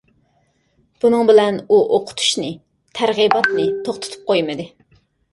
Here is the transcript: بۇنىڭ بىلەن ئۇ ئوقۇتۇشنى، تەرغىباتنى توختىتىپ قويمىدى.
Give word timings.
بۇنىڭ 1.03 1.27
بىلەن 1.29 1.59
ئۇ 1.67 1.77
ئوقۇتۇشنى، 1.97 2.49
تەرغىباتنى 2.99 3.67
توختىتىپ 3.89 4.25
قويمىدى. 4.33 4.67